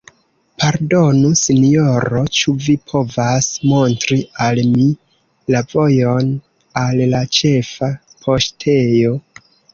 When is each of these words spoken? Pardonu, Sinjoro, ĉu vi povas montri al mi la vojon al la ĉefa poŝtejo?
Pardonu, 0.61 1.29
Sinjoro, 1.41 2.21
ĉu 2.37 2.53
vi 2.67 2.75
povas 2.93 3.49
montri 3.73 4.17
al 4.47 4.63
mi 4.71 4.87
la 5.57 5.63
vojon 5.75 6.33
al 6.87 7.05
la 7.15 7.23
ĉefa 7.41 7.93
poŝtejo? 8.25 9.17